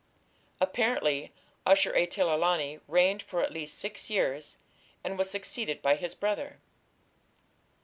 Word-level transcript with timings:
Apparently 0.59 1.31
Ashur 1.63 1.91
etil 1.93 2.25
ilani 2.35 2.81
reigned 2.87 3.21
for 3.21 3.43
at 3.43 3.51
least 3.51 3.77
six 3.77 4.09
years, 4.09 4.57
and 5.03 5.15
was 5.15 5.29
succeeded 5.29 5.79
by 5.83 5.93
his 5.93 6.15
brother. 6.15 6.57